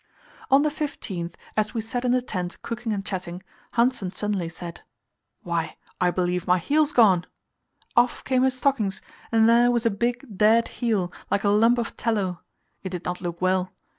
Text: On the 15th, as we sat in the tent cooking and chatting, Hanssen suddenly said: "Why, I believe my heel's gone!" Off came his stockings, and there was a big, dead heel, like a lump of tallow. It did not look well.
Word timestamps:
On 0.49 0.63
the 0.63 0.69
15th, 0.69 1.35
as 1.55 1.75
we 1.75 1.81
sat 1.81 2.03
in 2.03 2.11
the 2.11 2.23
tent 2.23 2.59
cooking 2.63 2.91
and 2.91 3.05
chatting, 3.05 3.43
Hanssen 3.73 4.11
suddenly 4.11 4.49
said: 4.49 4.81
"Why, 5.43 5.77
I 5.99 6.09
believe 6.09 6.47
my 6.47 6.57
heel's 6.57 6.91
gone!" 6.91 7.27
Off 7.95 8.23
came 8.23 8.41
his 8.41 8.57
stockings, 8.57 9.03
and 9.31 9.47
there 9.47 9.69
was 9.69 9.85
a 9.85 9.91
big, 9.91 10.35
dead 10.39 10.69
heel, 10.69 11.13
like 11.29 11.43
a 11.43 11.49
lump 11.49 11.77
of 11.77 11.95
tallow. 11.95 12.41
It 12.81 12.89
did 12.89 13.05
not 13.05 13.21
look 13.21 13.43
well. 13.43 13.73